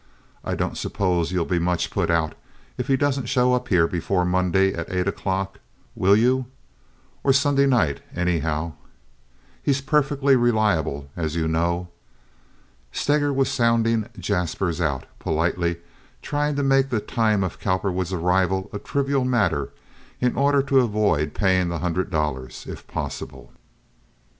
I 0.43 0.55
don't 0.55 0.79
suppose 0.79 1.31
you'll 1.31 1.45
be 1.45 1.59
much 1.59 1.91
put 1.91 2.09
out 2.09 2.33
if 2.75 2.87
he 2.87 2.97
doesn't 2.97 3.27
show 3.27 3.53
up 3.53 3.67
here 3.67 3.85
before 3.87 4.25
Monday 4.25 4.73
at 4.73 4.89
eight 4.91 5.07
o'clock, 5.07 5.59
will 5.93 6.15
you, 6.15 6.47
or 7.23 7.31
Sunday 7.33 7.67
night, 7.67 8.01
anyhow? 8.15 8.73
He's 9.61 9.79
perfectly 9.79 10.35
reliable, 10.35 11.11
as 11.15 11.35
you 11.35 11.47
know." 11.47 11.87
Steger 12.91 13.31
was 13.31 13.51
sounding 13.51 14.09
Jaspers 14.17 14.81
out, 14.81 15.05
politely 15.19 15.77
trying 16.23 16.55
to 16.55 16.63
make 16.63 16.89
the 16.89 16.99
time 16.99 17.43
of 17.43 17.59
Cowperwood's 17.59 18.11
arrival 18.11 18.71
a 18.73 18.79
trivial 18.79 19.23
matter 19.23 19.71
in 20.19 20.35
order 20.35 20.63
to 20.63 20.79
avoid 20.79 21.35
paying 21.35 21.69
the 21.69 21.77
hundred 21.77 22.09
dollars, 22.09 22.65
if 22.67 22.87
possible. 22.87 23.53